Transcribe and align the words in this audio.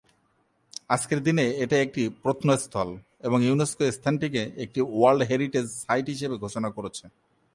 আজকের 0.95 1.19
দিনে 1.27 1.45
এটা 1.63 1.77
একটি 1.85 2.03
প্রত্নস্থল 2.23 2.89
এবং 3.27 3.39
ইউনেস্কো 3.47 3.83
স্থানটিকে 3.97 4.41
একটি 4.63 4.79
ওয়ার্ল্ড 4.93 5.21
হেরিটেজ 5.29 5.67
সাইট 5.83 6.05
হিসেবে 6.13 6.35
ঘোষণা 6.43 6.69
করেছে। 6.77 7.05